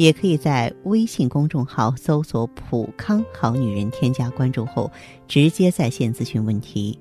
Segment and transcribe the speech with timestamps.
[0.00, 4.90] 也可以在微信公众号搜索“普康好女人”，添加关注后
[5.28, 6.98] 直接在线咨询问题。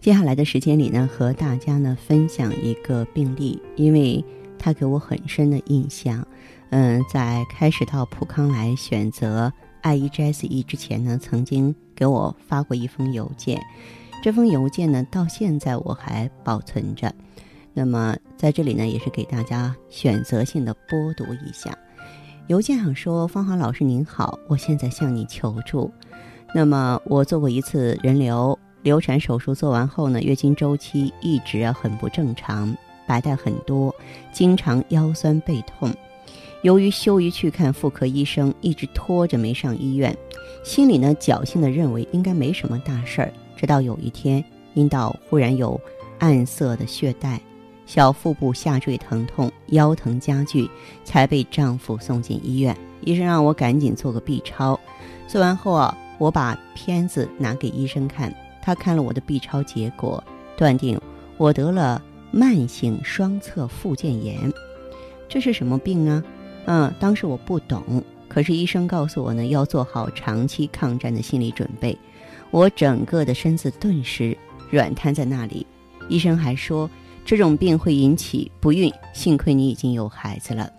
[0.00, 4.24] 接下来的时间里呢，和大家呢分享一个病例，因为
[4.60, 6.24] 他给我很深的印象。
[6.70, 13.60] 嗯，在开始到普康来选择爱伊 GSE 之前呢，曾经给我发过一封邮件，
[14.22, 17.12] 这封邮件呢到现在我还保存着。
[17.74, 21.76] 那么在这里呢，也是给大家选择性的播读一下。
[22.48, 25.90] 邮件上说：“芳华老师您好，我现在向你求助。
[26.54, 33.94] 那么我做过一次人流流产手术，做完后呢，月经周期一直啊很不正常，白带很多，
[34.32, 35.90] 经常腰酸背痛。
[36.62, 40.14] 由于羞于去看妇科医生，一直拖着没上医院，
[40.62, 43.32] 心里呢侥幸的认为应该没什么大事儿。
[43.56, 45.80] 直到有一天，阴道忽然有
[46.18, 47.40] 暗色的血带。”
[47.84, 50.70] 小腹部下坠疼痛，腰疼加剧，
[51.04, 52.76] 才被丈夫送进医院。
[53.02, 54.78] 医生让我赶紧做个 B 超。
[55.26, 60.22] 做完后啊，我把片子拿给医生看，他看了我的 B 超结果，
[60.56, 60.98] 断定
[61.36, 64.52] 我得了慢性双侧附件炎。
[65.28, 66.22] 这是什么病啊？
[66.66, 71.98] 嗯，当时我不懂，可是医生告诉我呢，要做好长期抗战的心理准备。
[72.50, 74.36] 我整个的身子顿时
[74.70, 75.66] 软瘫在那里。
[76.08, 76.88] 医生还说。
[77.24, 80.70] 这种病会引起不孕，幸亏你已经有孩子了。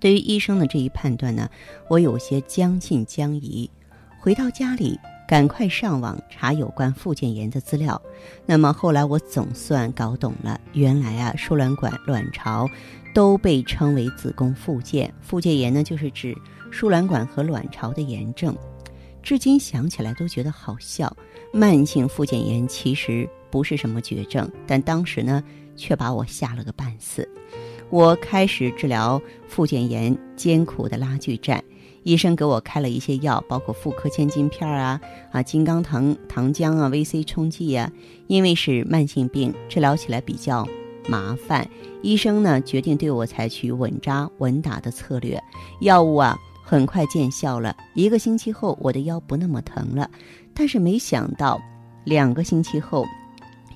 [0.00, 1.48] 对于医生的这一判断呢，
[1.88, 3.70] 我有些将信将疑。
[4.18, 4.98] 回到家里，
[5.28, 8.00] 赶快上网查有关附件炎的资料。
[8.44, 12.68] 那么后来我总算搞懂了，原来啊，输卵管、卵巢
[13.14, 15.12] 都被称为子宫附件。
[15.20, 16.36] 附件炎呢，就是指
[16.70, 18.56] 输卵管和卵巢的炎症。
[19.22, 21.14] 至今想起来都觉得好笑。
[21.52, 25.42] 慢性附件炎其实不是什么绝症，但当时呢。
[25.76, 27.28] 却把我吓了个半死。
[27.90, 31.62] 我开始治疗附件炎，艰苦的拉锯战。
[32.02, 35.00] 医生给我开了一些药，包括妇科千金片啊、
[35.32, 37.90] 啊金刚糖糖浆啊、VC 冲剂呀。
[38.28, 40.66] 因为是慢性病，治疗起来比较
[41.08, 41.68] 麻烦。
[42.02, 45.40] 医生呢决定对我采取稳扎稳打的策略。
[45.80, 50.10] 药物啊很快见效了，一个星期后我的腰不那么疼了。
[50.54, 51.60] 但是没想到，
[52.04, 53.04] 两个星期后，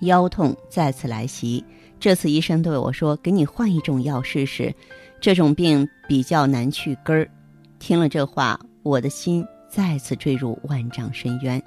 [0.01, 1.65] 腰痛再次来袭。
[1.99, 4.75] 这次医生对我说：“给你换一种药试试，
[5.21, 7.31] 这种病比较难去根儿。”
[7.79, 11.63] 听了这话，我的心再次坠入万丈深渊。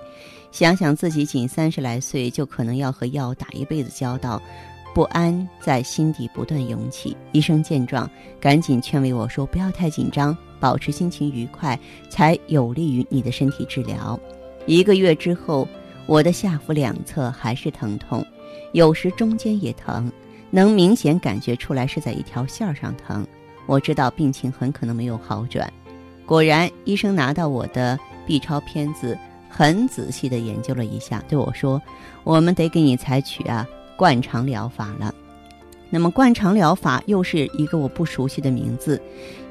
[0.51, 4.41] 想想自己仅三十来岁，就可能要和药打一辈子交道，
[4.93, 7.15] 不安在心底不断涌起。
[7.31, 11.79] 医生见状，赶紧劝慰我说：“不要太紧张，保持心情愉快，
[12.09, 14.19] 才有利于你的身体治疗。”
[14.65, 15.67] 一个月之后，
[16.05, 18.25] 我的下腹两侧还是疼痛，
[18.73, 20.11] 有时中间也疼。
[20.49, 23.25] 能明显感觉出来是在一条线上疼，
[23.65, 25.71] 我知道病情很可能没有好转。
[26.27, 27.97] 果然，医生拿到我的
[28.27, 29.17] B 超片子，
[29.49, 31.81] 很仔细地研究了一下，对我说
[32.23, 35.13] ：“我们得给你采取啊灌肠疗法了。”
[35.93, 38.99] 那么灌肠疗法又是一个我不熟悉的名字。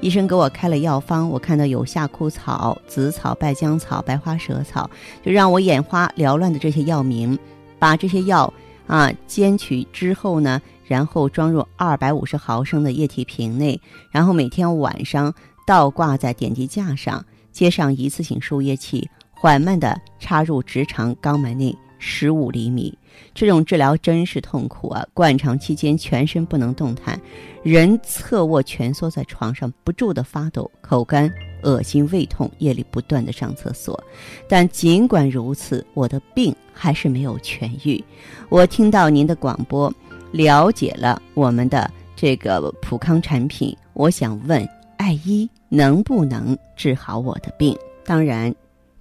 [0.00, 4.90] 医生给我开了药方，我看到有夏枯草、紫草、败姜草、白花蛇草，
[5.24, 7.38] 就让我眼花缭乱的这些药名，
[7.78, 8.52] 把这些药
[8.88, 10.60] 啊煎取之后呢。
[10.84, 15.32] 然后装入二百五十毫升的液体瓶内，然后每天晚上
[15.64, 22.92] 倒挂在点滴架上，接上一次性输液器，缓慢地插入直肠肛门内十五厘米。
[23.32, 25.06] 这种治疗真是痛苦啊！
[25.14, 27.18] 灌肠期间全身不能动弹，
[27.62, 31.32] 人侧卧蜷缩在床上，不住地发抖，口干、
[31.62, 34.02] 恶心、胃痛，夜里不断地上厕所。
[34.48, 38.02] 但尽管如此，我的病还是没有痊愈。
[38.48, 39.92] 我听到您的广播。
[40.32, 44.66] 了解了我们的这个普康产品，我想问
[44.96, 47.76] 爱医能不能治好我的病？
[48.02, 48.52] 当然，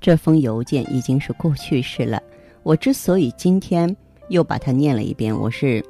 [0.01, 2.21] 这封邮件已经是过去式了。
[2.63, 3.96] 我之所以今天
[4.30, 5.84] 又把它念了一遍，我是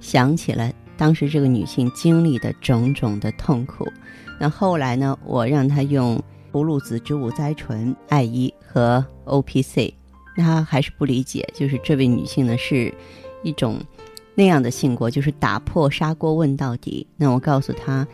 [0.00, 3.86] 想起了当时这个女性经历的种种的痛苦。
[4.38, 9.94] 那后来呢，我让她用葫芦籽植物甾醇、爱伊和 O P C，
[10.36, 12.92] 她还是不理解，就是这位女性呢是
[13.42, 13.78] 一种。
[14.38, 17.06] 那样的性格就是打破砂锅问到底。
[17.16, 18.06] 那我告诉她，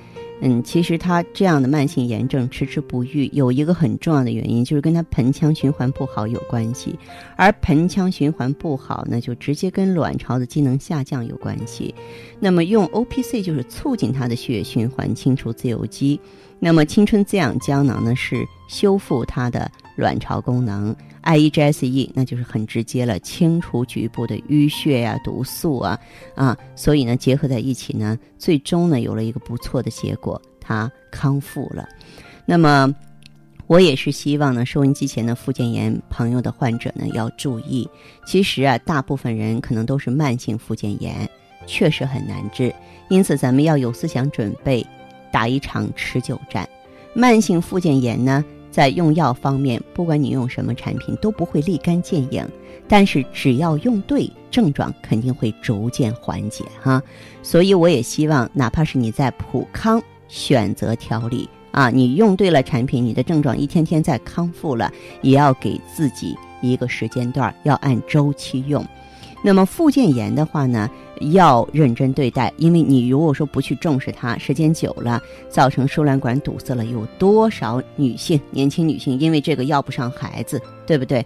[0.44, 6.98] 嗯，其实他这样的慢性炎症迟迟不愈，有一个很重要的原因，就是跟他盆腔循环不好有关系。
[7.36, 11.94] 而盆腔循环不好呢，就直接跟卵巢的机能下降有关系。
[12.40, 16.20] 那么用 O P C 就是促进他的血液循环，清除自由基。
[16.58, 20.94] 那么青春滋养胶囊呢，是修复他的卵巢功能。
[21.22, 25.98] I E G S E 那就是很直接了，清除局部的淤血呀、毒素啊
[26.34, 31.88] 啊，所以呢，结合在一起呢，最终呢有了一个不错的结果，他康复了。
[32.44, 32.92] 那么，
[33.68, 37.88] 我也是希望呢，收音机前的附件炎朋友的患者呢要注意，
[38.26, 41.28] 其实啊，大部分人可能都是慢性附件炎，
[41.66, 42.74] 确实很难治，
[43.08, 44.84] 因此咱们要有思想准备，
[45.30, 46.68] 打一场持久战。
[47.14, 48.44] 慢性附件炎呢？
[48.72, 52.44] 在用药方面，不管你用什么产品，都不会立竿见影。
[52.88, 57.00] 但是只要用对，症状肯定会逐渐缓解哈。
[57.42, 64.90] 所以我也希望，哪怕是你在普康选择调理啊，你用对了产品，你的症状一天天在康复了，
[65.20, 68.84] 也要给自己一个时间段，要按周期用。
[69.42, 70.88] 那么附件炎的话呢？
[71.32, 81.24] 要认真对待，因为你如果说不去重视它，时间久了造成输卵管堵塞了，有多少女性、年轻女性因为这个要不上孩子，对不对？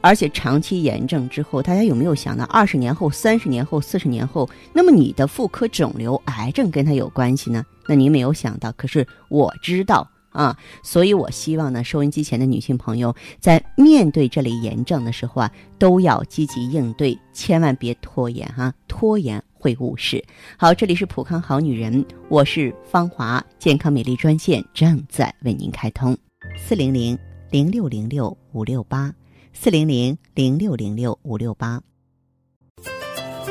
[0.00, 7.64] 而且长期炎症之后，大家有没有想到，二十年后、三十年后、四十年后，那么你的妇科肿瘤、癌症跟它有关系呢？
[7.86, 10.08] 那您没有想到，可是我知道。
[10.36, 20.22] 啊，所以我希望呢，收音机前的女性朋友在面对这类炎症的时候啊，都要积极应对，千万别拖延哈，拖延会误事。
[20.58, 26.16] 好，这里是普康好女人，我是芳华，健康美丽专线正在为您开通，
[26.58, 27.18] 四零零
[27.50, 29.10] 零六零六五六八，
[29.54, 31.80] 四零零零六零六五六八。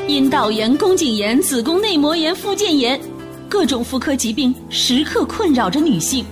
[0.06, 3.00] 阴道炎、宫颈炎、子宫内膜炎、附件炎，
[3.48, 6.24] 各种妇科疾病时刻困扰着女性。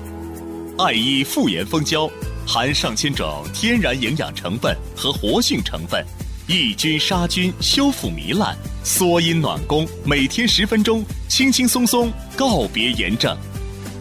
[0.76, 2.10] 爱伊妇炎蜂胶
[2.44, 6.04] 含上千种天然营养成分和活性成分，
[6.48, 13.36] 抑菌杀菌、修复糜烂、缩阴暖宫，每天十分钟，轻轻松松告别炎症。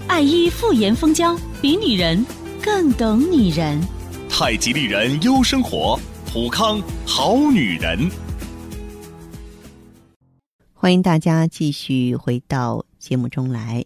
[0.08, 2.26] 爱伊妇炎蜂胶比女人
[2.60, 3.80] 更懂女人。
[4.28, 8.10] 太极丽人优生活，普康好女人。
[10.74, 13.86] 欢迎大家继续回到节目中来。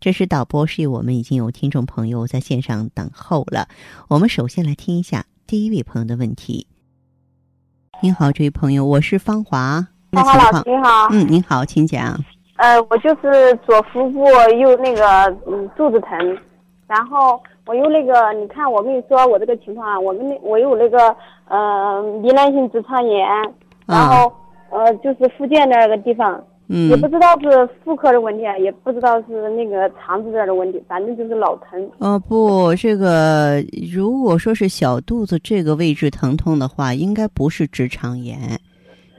[0.00, 3.66] 这是导播示意，我们已经有听众朋友在线上等候了。
[4.08, 6.68] 我们首先来听一下第一位朋友的问题。
[8.00, 9.88] 您好，这位朋友，我是芳华。
[10.12, 11.08] 芳华老师，你好。
[11.10, 12.16] 嗯，您好，请讲。
[12.58, 14.24] 呃，我就是左腹部
[14.60, 16.38] 又那个嗯肚子疼，
[16.86, 21.08] 然后我又那个，你看我跟你说我这个情况啊，我们那我有那个
[21.48, 23.26] 呃糜烂性直肠炎，
[23.84, 24.32] 然后
[24.70, 26.40] 呃就是附件那个地方。
[26.70, 31.90] 嗯，也不知道是妇科的问题啊，也不知道是那个肠子这儿的问题，反正就是老疼。
[31.98, 38.38] 哦不，这个如果说是小肚子这个位置疼痛的话，应该不是直肠炎，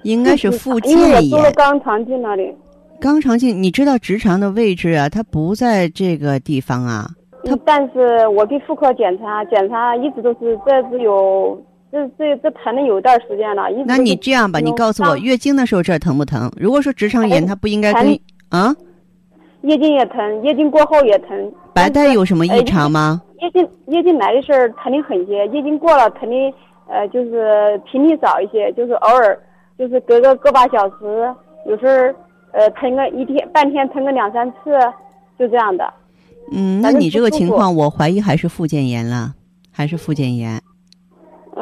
[0.03, 1.23] 应该是附件炎。
[1.25, 2.53] 因为我肛肠镜那里。
[3.01, 5.09] 肛肠镜，你知道直肠的位置啊？
[5.09, 7.09] 它不在这个地方啊。
[7.45, 11.59] 它，但是我给妇科检查，检查一直都是这只有。
[11.91, 16.51] 这这这疼了有段时间了，那你这样吧，你告诉我月经的时候这儿疼不疼？
[16.55, 18.19] 如果说直肠炎，它不应该跟
[18.49, 18.75] 啊？
[19.61, 21.51] 月经也疼，月经过后也疼。
[21.73, 23.21] 白带有什么异常吗？
[23.41, 26.53] 月经月经来的时候疼的很些，月经过了疼的
[26.87, 29.37] 呃就是频率少一些，就是偶尔
[29.77, 31.91] 就是隔个个把小时，有时候
[32.51, 34.77] 呃疼个一天半天疼个两三次，
[35.37, 35.91] 就这样的。
[36.51, 39.33] 嗯，那你这个情况，我怀疑还是附件炎了，
[39.71, 40.61] 还是附件炎。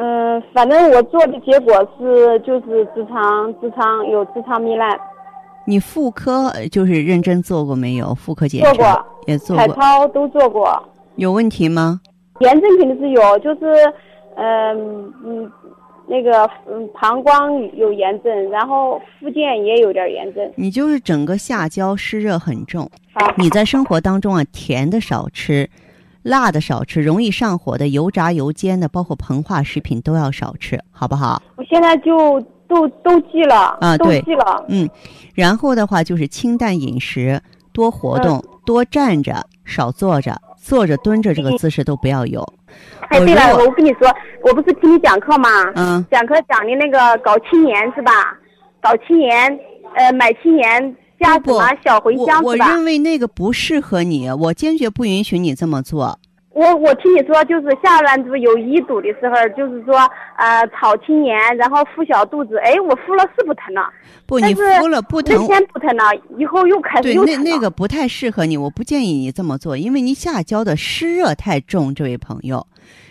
[0.00, 4.96] 嗯，反正我做的结果是，就是直肠直肠有直肠糜烂。
[5.66, 8.14] 你妇科就是认真做过没有？
[8.14, 10.80] 妇科检查做过，也做过，彩超都做过。
[11.16, 12.00] 有问题吗？
[12.38, 13.92] 炎症肯定是有，就是，
[14.36, 15.50] 嗯嗯，
[16.06, 20.48] 那个嗯膀胱有炎症，然后附件也有点炎症。
[20.54, 22.88] 你就是整个下焦湿热很重。
[23.12, 23.34] 好。
[23.36, 25.68] 你在生活当中啊，甜的少吃。
[26.22, 31.42] 辣的少吃，容易上火的、油炸油煎的，包括膨化食品都要少吃，好不好？
[31.56, 34.64] 我现在就都都记了啊，都记了。
[34.68, 34.88] 嗯，
[35.34, 37.40] 然后的话就是清淡饮食，
[37.72, 42.46] 多活动，多站着，少坐着，坐着、蹲着这个姿势都不要有。
[43.08, 45.48] 哎，对了，我跟你说，我不是听你讲课吗？
[45.76, 48.12] 嗯，讲课讲的那个搞青年是吧？
[48.80, 49.58] 搞青年，
[49.94, 52.42] 呃，买青年加什不么小茴香？
[52.42, 56.18] 我我认为那个不适合你，我坚决不允许你这么做。
[56.50, 59.94] 我我听你说，就是下卵子有淤堵的时候，就是说
[60.36, 63.88] 呃炒青盐，然后敷小肚子，哎，我敷了是不疼了，
[64.26, 66.04] 不，你敷了不那疼，天不疼了，
[66.36, 67.42] 以后又开始对，又疼了。
[67.44, 72.66] 那那个不太适合你，我不建议你这么做，因为你下焦的湿热太重，这位朋友，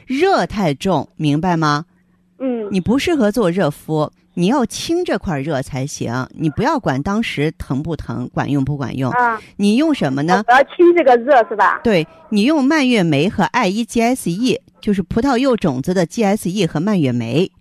[0.06, 1.86] 热太重，明白吗？
[2.40, 6.14] 嗯，你不适合做热敷，你要清这块热才行。
[6.30, 10.44] 你不要管当时疼不疼，管用不管用，啊，你用什么呢？
[10.48, 11.82] 我要清这个热是吧？
[11.84, 17.52] 对你用蔓越莓和艾依 GSE，就是葡萄柚种子的 GSE 和蔓越莓。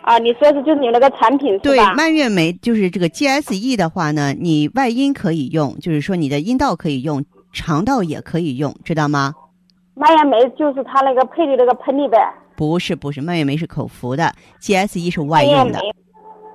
[0.00, 1.92] 啊，你说是就是你那个产品是对，吧？
[1.92, 9.34] 蔓越莓就是这个 GSE 的话呢，你外阴可以用，就是说你的阴道可以用，肠道也可以用，知道吗？
[9.98, 12.18] 蔓越莓就是它那个配的那个喷的呗，
[12.54, 15.90] 不是不是，蔓越莓是口服的，GSE 是外用的莓。。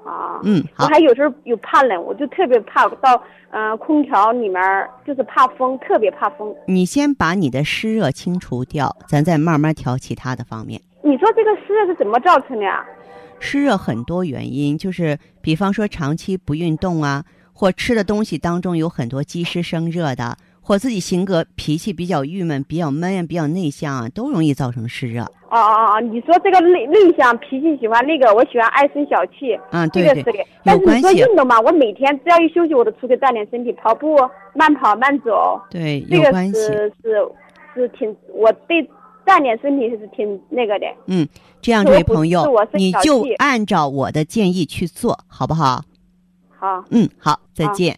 [0.05, 3.15] 啊，嗯，好，我还有时候有怕冷，我就特别怕到
[3.50, 6.53] 嗯、呃空调里面儿，就是怕风，特别怕风。
[6.67, 10.79] 你先把你的湿热清除掉，咱再慢慢调其他的方面。
[11.03, 12.86] 你说这个湿热是怎么造成的呀？
[13.39, 25.24] 湿热很多原因，就是比方说长期不运动啊，或吃的东西当中有很多积湿生热的，或自己性格脾气比较郁闷、比较闷啊、比较内向啊，都容易造成湿热。
[25.50, 30.46] 哦哦哦，你说这个内内向，脾气喜欢那个，我喜欢爱生小气，嗯，对对这个是的。
[30.63, 34.15] 但是你说运动嘛，我每天只要一休息，我都出去锻炼身体，跑步、
[34.53, 36.53] 慢跑、慢走，对，这个有关系。
[36.53, 37.32] 是是
[37.74, 38.82] 是挺，我对
[39.25, 40.86] 锻炼身体是挺那个的。
[41.08, 41.27] 嗯，
[41.62, 45.82] 这样，这位朋友你就按照我的建议去做，好不好？
[46.58, 47.98] 好，嗯，好，再好见。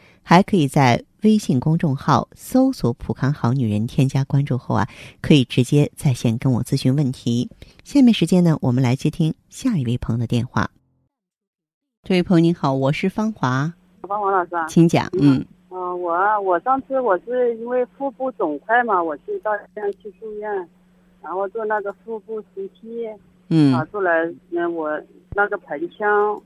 [0.23, 4.87] 还可以在微信公众号搜索“普康好女人”，添加关注后啊，
[5.21, 7.49] 可以直接在线跟我咨询问题。
[7.83, 10.69] 下面时间呢，我们来接听下一位朋友的电话。
[12.03, 15.07] 这位朋友您好，我是芳华，方华老师啊，请讲。
[15.21, 20.67] 嗯嗯、我啊我上次我是因为腹部肿块嘛，我去到医院去住院，
[21.21, 23.15] 然后做那个腹部 CT，
[23.49, 24.11] 嗯啊，做来
[24.49, 24.99] 嗯我
[25.33, 26.41] 那个盆腔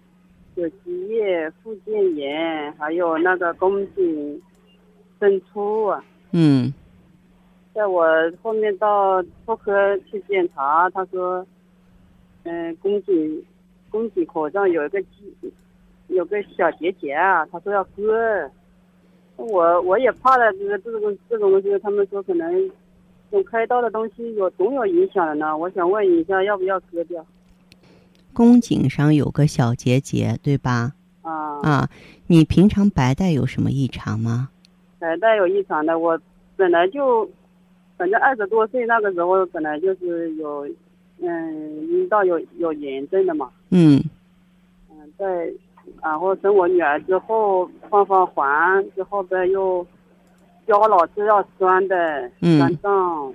[0.56, 4.42] 有积液、附件炎，还有那个宫颈
[5.20, 6.04] 渗出啊。
[6.32, 6.74] 嗯
[7.74, 8.06] 在我
[8.42, 11.46] 后面到妇科去检查，他说，
[12.44, 13.44] 嗯、宫颈
[13.90, 15.34] 宫颈口上有一个积
[16.08, 18.50] 有个小结节啊，他说要割。
[19.38, 22.72] 我我也怕了，这个这种这种东西，他们说可能
[23.32, 25.58] 用开刀的东西有总有影响的呢。
[25.58, 27.26] 我想问一下，要不要割掉？
[28.36, 30.92] 宫颈上有个小结节，对吧？
[31.22, 31.32] 啊，
[31.63, 31.89] 啊，
[32.27, 34.50] 你平常白带有什么异常吗？
[35.00, 36.20] 白带有异常的，我
[36.58, 37.27] 本来就，
[37.98, 40.68] 反正二十多岁那个时候本来就是有，
[41.22, 43.50] 嗯，阴道有有炎症的嘛。
[43.70, 44.04] 嗯
[44.92, 45.51] 嗯，在
[46.01, 49.86] 然后生我女儿之后放放环之后边，又
[50.65, 53.34] 腰老是要酸的，嗯酸胀，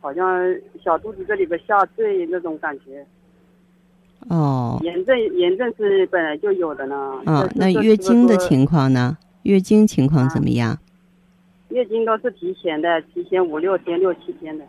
[0.00, 3.04] 好像小肚子这里边下坠那种感觉。
[4.28, 6.96] 哦，炎症炎症是本来就有的呢。
[7.24, 9.16] 啊这，那月经的情况呢？
[9.44, 10.76] 月经情况怎么样？
[11.70, 14.64] 月经都是提前的，提前五六天、六七天的。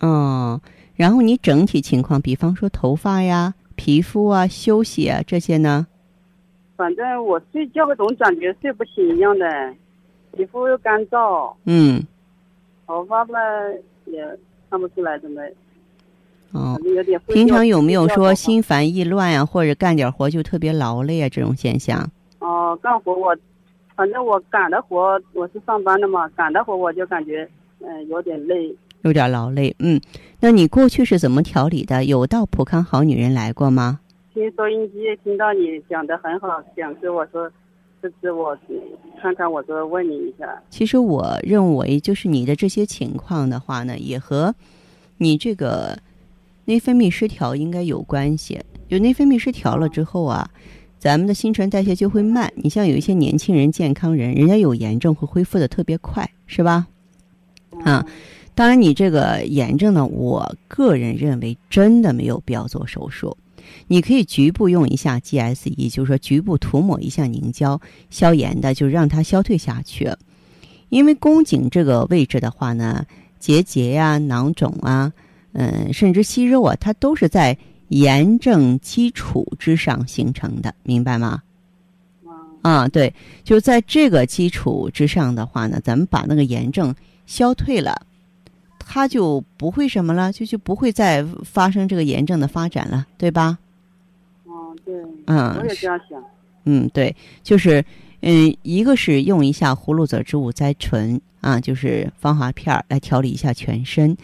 [0.00, 0.60] 哦，
[0.94, 5.86] 然后你整体情况，比方说头发呀、皮肤啊、休息啊这些呢？
[6.76, 9.74] 反正我睡觉总感觉睡不醒一样的，
[10.36, 12.02] 皮肤又干燥，嗯，
[12.86, 13.38] 头发吧
[14.06, 14.38] 也
[14.70, 15.42] 看不出来怎么，
[16.52, 16.78] 哦
[17.28, 22.08] 平常有没有说心烦意乱呀、或者干点活就特别劳累啊这种现象？
[22.38, 23.36] 哦，干活我，
[23.96, 27.48] 反正我干的活，我是上班的嘛，干的活我就感觉，
[27.80, 28.74] 嗯、有点累。
[29.02, 30.00] 有点劳累，嗯，
[30.38, 32.04] 那你过去是怎么调理的？
[32.04, 33.98] 有到普康好女人来过吗？
[34.32, 37.50] 听收音机听到你讲的很好，讲师我说，
[38.00, 38.80] 这次我嗯
[39.20, 40.62] 看看，我说问你一下。
[40.70, 44.54] 其实我认为，就是你的这些情况的话呢，也和
[45.18, 45.98] 你这个
[46.64, 48.60] 内分泌失调应该有关系。
[48.88, 50.48] 有内分泌失调了之后啊，
[50.98, 52.52] 咱们的新陈代谢就会慢。
[52.56, 56.86] 你像有一些年轻人、健康人，人家有炎症会恢复的特别快，是吧？
[57.84, 58.06] 啊，
[58.54, 63.36] 当然你这个炎症呢，我个人认为真的没有必要做手术。
[63.86, 70.10] 你可以局部用一下 GSE，就是说局部涂抹一下凝胶消炎的，就让它消退下去。
[70.90, 73.06] 因为宫颈这个位置的话呢，
[73.38, 75.12] 结节呀、囊肿啊，
[75.52, 77.56] 嗯，甚至息肉啊，它都是在
[77.88, 81.42] 炎症基础之上形成的，明白吗？
[82.62, 86.94] 啊，对，就在这个基础之上的话呢，咱们把那个炎症
[87.26, 88.06] 消退了，
[88.78, 93.58] 它就不会什么了，就就不会再发生这个炎症的发展了，对吧？
[94.46, 94.94] 嗯，对。
[95.26, 96.22] 嗯，我也这样想。
[96.64, 97.84] 嗯，对，就是
[98.20, 104.16] 嗯，一个是用一下葫芦籽植物甾醇啊，就是芳华片儿来调理一下全身，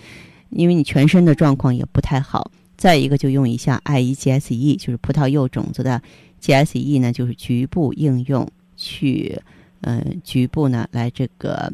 [0.50, 2.50] 因为你全身的状况也不太好。
[2.76, 6.00] 再一个就用一下 I E G S E，就是葡萄柚种子的
[6.38, 9.36] G S E 呢，就是局部应用去，
[9.80, 11.72] 嗯，局部呢来这个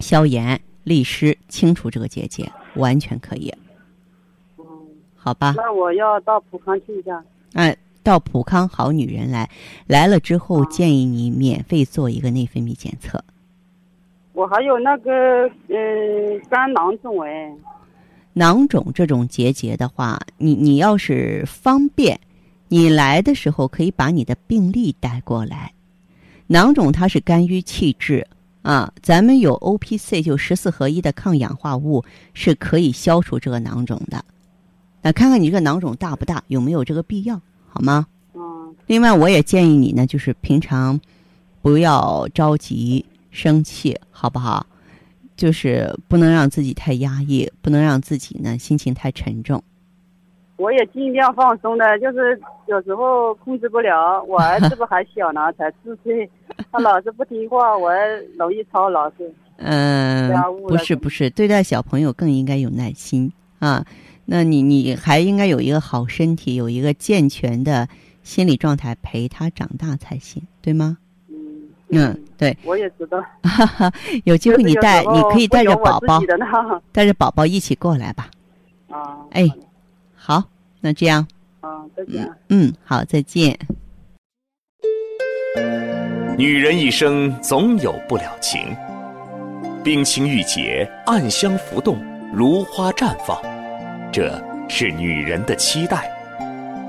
[0.00, 3.50] 消炎、利湿、清除这个结节，完全可以。
[4.58, 4.64] 嗯，
[5.16, 5.54] 好吧。
[5.56, 7.24] 那我要到普康去一下。
[7.54, 9.48] 哎，到普康好女人来，
[9.86, 13.24] 来了之后建议你免费做一个内分泌检测。
[14.34, 17.50] 我还有那个嗯肝囊肿哎。
[18.38, 22.20] 囊肿这种结节的话，你你要是方便，
[22.68, 25.72] 你来的时候可以把你的病历带过来。
[26.46, 28.24] 囊肿它是肝郁气滞
[28.62, 34.24] 啊，咱们有 O P C 就十四合一的抗氧化物是可以消除这个囊肿的。
[35.02, 38.06] 那看看你这个囊肿大不大，有没有这个必要，好吗？
[38.34, 38.72] 嗯。
[38.86, 41.00] 另外，我也建议你呢，就是平常
[41.60, 44.64] 不要着急生气，好不好？
[45.38, 49.62] 就是不能让自己太压抑，不能让自己呢心情太沉重。
[50.56, 54.20] 我也尽量放松的，就是有时候控制不了。
[54.24, 56.28] 我 儿子不还小呢，才四岁，
[56.72, 57.92] 他老是不听话，我
[58.36, 59.32] 容易操劳是。
[59.58, 60.28] 嗯，
[60.66, 63.86] 不是不是，对待小朋友更应该有耐心啊。
[64.24, 67.88] 那你你还应该有一个好身体，有一个健全的
[68.24, 70.98] 心理状态陪他长大才行，对吗？
[71.90, 73.22] 嗯，对，我也知道。
[74.24, 76.36] 有机会你带，你可以带着宝宝，带
[76.92, 78.28] 带着宝宝一起过来吧。
[78.90, 79.48] 啊，哎，
[80.14, 80.44] 好，
[80.80, 81.26] 那这样。
[81.60, 82.30] 啊，再见。
[82.50, 83.58] 嗯，好，再见。
[86.36, 88.60] 女人一生总有不了情，
[89.82, 91.98] 冰清玉洁，暗香浮动，
[92.32, 93.40] 如花绽放，
[94.12, 96.10] 这是女人的期待。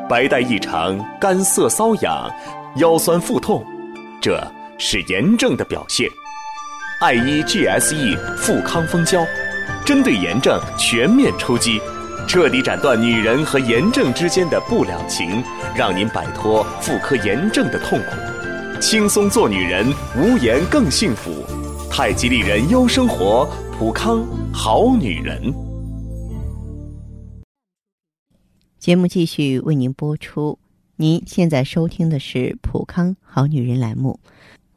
[0.09, 2.29] 白带异常，干涩瘙痒，
[2.75, 3.65] 腰酸腹痛，
[4.21, 4.39] 这。
[4.81, 6.09] 是炎症的表现
[7.01, 9.25] ，I E G S E 富康蜂胶，
[9.85, 11.81] 针对炎症全面出击，
[12.25, 15.43] 彻底斩断女人和炎症之间的不了情，
[15.75, 21.45] 让您摆脱妇科炎症的痛苦，轻松做女人，无炎更幸福。
[21.91, 23.45] 太极丽人优生活，
[23.77, 25.53] 普康好女人。
[28.79, 30.57] 节目继续为您播出，
[30.95, 34.17] 您现在收听的是普康好女人栏目。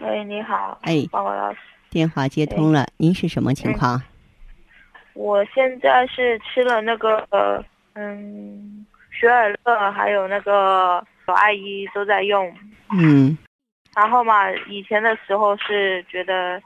[0.00, 0.78] 喂，你好。
[0.82, 1.58] 哎，报告老师，
[1.90, 4.00] 电话接通了，您是什么情况？
[5.14, 7.26] 我现在是吃了那个
[7.94, 12.54] 嗯，雪尔乐，还有那个阿姨都在用。
[12.92, 13.36] 嗯。
[13.96, 16.62] 然后嘛，以前的时候是觉得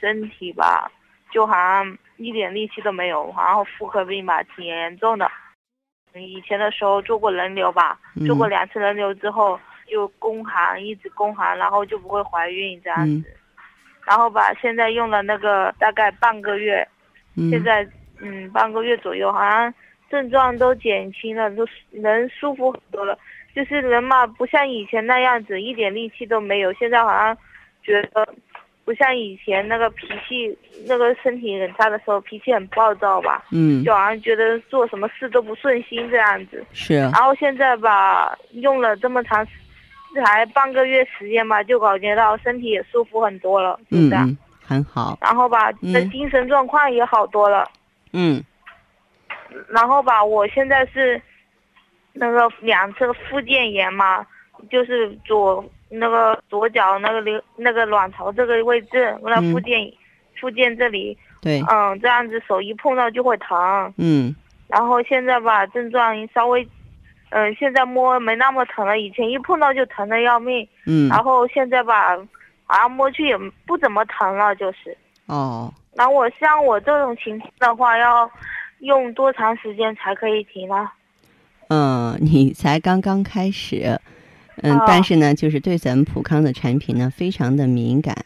[0.00, 0.88] 身体吧，
[1.32, 5.28] 就好像一点力气都没有，然后妇科病吧挺严重的。
[6.14, 9.58] 以前的时候做过人流吧，做过两次人流之后。
[9.86, 13.36] 就宫寒，一直宫寒，然后就不会怀孕这样子，
[14.04, 16.86] 然后吧，现在用了那个大概半个月，
[17.50, 17.86] 现在
[18.20, 19.72] 嗯半个月左右，好像
[20.10, 23.18] 症状都减轻了，都人舒服很多了，
[23.54, 27.36] 就是人嘛不像以前那样子一点力气都没有，现在好像
[27.82, 28.26] 觉得
[28.84, 37.10] 不像以前那个脾气，那个身体很差的时候脾气很暴躁吧，嗯，就好像觉得做什么事都不顺心这样子，是，啊。
[37.14, 39.52] 然后现在吧用了这么长时。
[40.16, 45.18] 才半个月时间吧，就感觉到身体也舒服很多了，嗯嗯，很好。
[45.20, 47.68] 然后吧，的精神状况也好多了。
[48.12, 48.42] 嗯。
[49.68, 51.20] 然后吧，我现在是
[52.12, 54.26] 那个两侧附件炎嘛，
[54.70, 59.90] 就是左那个左脚那个流那个卵巢这个位置，那附件
[60.40, 61.16] 附件这里。
[61.40, 61.62] 对。
[61.70, 63.92] 嗯，这样子手一碰到就会疼。
[63.98, 64.34] 嗯。
[64.68, 66.66] 然后现在吧，症状稍微
[67.30, 70.66] 嗯，现在摸没那么疼了，以前一碰到就疼的要命。
[70.86, 72.16] 嗯，然后现在吧，
[72.64, 73.36] 好像摸去也
[73.66, 74.96] 不怎么疼了，就是。
[75.26, 78.30] 哦，那我像我这种情况的话，要
[78.78, 80.88] 用多长时间才可以停呢？
[81.68, 83.98] 嗯，你才刚刚开始，
[84.62, 88.16] 嗯，哦但是呢，就是对咱们普康的产品呢，非常的敏感，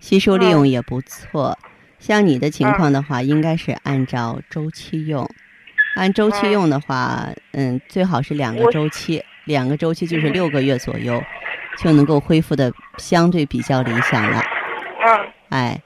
[0.00, 1.58] 吸收利用也不错。
[1.98, 5.28] 像你的情况的话，应该是按照周期用，
[5.96, 6.52] 按周期嗯。
[6.52, 11.20] 用的话，嗯，最好是两个周期，两个周期就是六个月左右，
[11.78, 14.40] 就能够恢复的相对比较理想了。
[15.02, 15.82] 嗯，哎，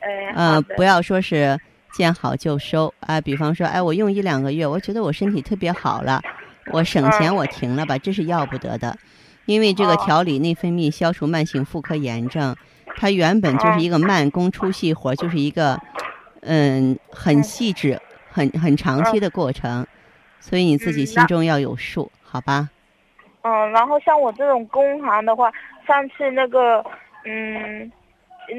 [0.00, 1.58] 哎，呃，不要说是
[1.92, 6.20] 见好就收啊、比方说，哎，我用一两个月，我觉得我身体特别好了，
[6.72, 7.36] 我省钱嗯。
[7.36, 8.98] 我停了吧，这是要不得的，
[9.46, 12.56] 因为这个哦调理内分泌、消除慢性妇科炎症，
[12.96, 15.78] 它原本就是一个慢工出细活，就是一个
[16.42, 19.86] 嗯很细致、很很长期的过程，
[20.40, 22.68] 所以你自己心中要有数，好吧？
[23.42, 25.50] 嗯，然后像我这种工行的话，
[25.86, 26.84] 上次那个，
[27.24, 27.90] 嗯，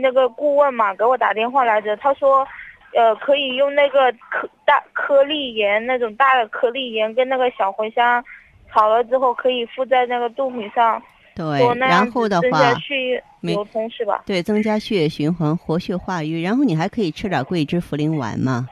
[0.01, 2.47] 那个顾问嘛给我打电话来着，他说，
[2.95, 8.23] 呃，可以用那个颗大颗粒盐那种大的颗粒盐跟那个小茴香
[8.71, 11.01] 炒了之后，可以敷在那个肚皮上，
[11.35, 14.23] 对然后的话加，血液流通是吧？
[14.25, 18.67] 对，增加血液循环，活血化瘀，然后你还可以吃点桂枝茯苓丸嘛，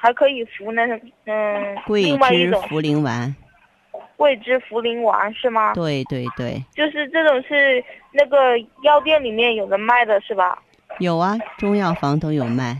[0.00, 3.36] 还可以服那种，嗯，桂枝茯苓丸，
[4.16, 5.74] 桂枝茯苓丸是吗？
[5.74, 10.58] 对对对，就是这种是那个药店里面有的卖的是吧？
[10.98, 12.76] 有啊，中药房都有卖，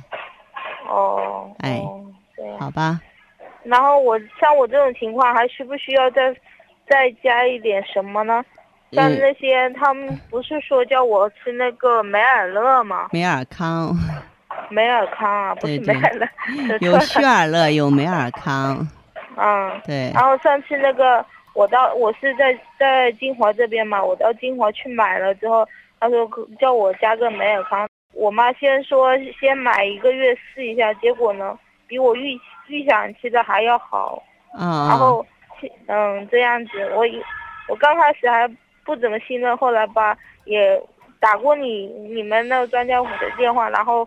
[0.89, 2.05] 哦，哎哦，
[2.35, 2.59] 这样。
[2.59, 2.99] 好吧？
[3.63, 6.35] 然后我像我这种情况，还需不需要再
[6.89, 8.43] 再加一点什么呢？
[8.93, 13.09] 像嗯那些他们不是说叫我吃那个美尔乐吗？
[13.13, 13.95] 美尔康
[14.69, 16.29] 美尔康啊，不是美尔乐，
[16.81, 18.87] 有血尔乐，有美尔康，
[19.37, 19.81] 嗯。
[19.85, 25.67] 对然后上次那个我到我是在在金华这边嘛，我到金华去买了之后，
[25.99, 27.89] 他说叫我加个美尔康。
[28.13, 34.23] 我妈先说先买一个月试一下，结果呢比我预预想期的还要好。
[34.53, 35.25] 然啊，后，
[35.87, 37.23] 嗯，这样子，我以
[37.69, 38.49] 我刚开始还
[38.85, 40.81] 不怎么信任，后来吧也
[41.21, 44.07] 打过你你们那个专家府的电话，然后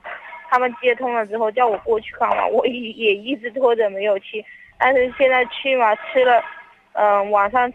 [0.54, 4.46] 他们接通了之后叫我过去看嘛，我也也一直拖着没有去，
[4.78, 6.44] 但是现在去嘛吃了，
[6.92, 7.68] 嗯、晚上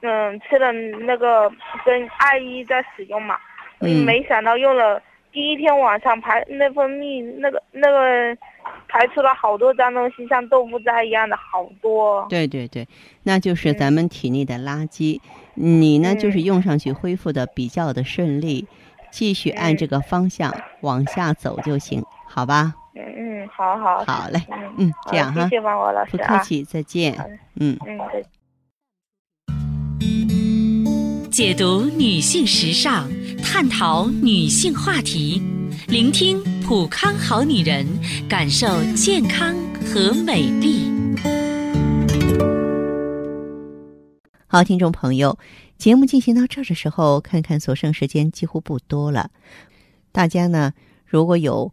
[0.00, 1.48] 嗯吃了那个
[1.84, 3.38] 跟艾依在使用嘛，
[3.78, 4.04] 嗯。
[4.04, 8.36] 没想到用了第一天晚上排内分泌那个那个
[8.88, 12.26] 排出了好多脏东西，像豆腐渣一样的好多。
[12.28, 12.88] 对对对，
[13.22, 13.78] 那就是嗯。
[13.78, 15.20] 咱们体内的垃圾。
[15.54, 18.66] 你呢，就是嗯用上去恢复的比较的顺利，
[19.12, 19.76] 继续按嗯。
[19.76, 22.02] 这个方向往下走就行，
[22.34, 22.74] 好吧？
[22.96, 27.16] 嗯嗯，好好好嘞，嗯嗯，这样哈谢，谢王国老不师啊，客气，再见。
[27.60, 27.78] 嗯。
[27.86, 28.28] 嗯，再见。
[31.30, 33.08] 解读女性时尚，
[33.40, 35.40] 探讨女性话题，
[35.86, 37.86] 聆听普康好女人，
[38.28, 38.66] 感受
[38.96, 39.54] 健康
[39.86, 40.90] 和美丽。
[44.48, 45.38] 好，听众朋友，
[45.78, 49.30] 节目进行到这儿的时候，看看所剩时间几乎不多了。
[50.10, 50.72] 大家呢，
[51.06, 51.72] 如果有